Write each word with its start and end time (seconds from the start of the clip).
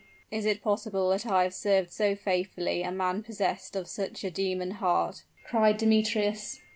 "Is 0.31 0.47
it 0.47 0.63
possible 0.63 1.11
that 1.11 1.27
I 1.27 1.43
have 1.43 1.53
served 1.53 1.91
so 1.91 2.15
faithfully 2.15 2.81
a 2.81 2.91
man 2.91 3.21
possessed 3.21 3.75
of 3.75 3.87
such 3.87 4.23
a 4.23 4.31
demon 4.31 4.71
heart?" 4.81 5.21
cried 5.45 5.77
Demetrius. 5.77 6.59